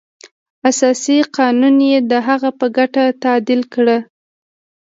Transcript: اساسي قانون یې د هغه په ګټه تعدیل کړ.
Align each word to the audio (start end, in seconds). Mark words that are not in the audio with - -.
اساسي 0.69 1.17
قانون 1.37 1.75
یې 1.91 1.97
د 2.11 2.13
هغه 2.27 2.49
په 2.59 2.65
ګټه 2.77 3.03
تعدیل 3.23 3.61
کړ. 3.73 3.87